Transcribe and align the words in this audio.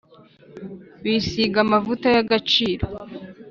bisiga 1.03 1.57
amavuta 1.65 2.05
y’agaciro, 2.15 2.85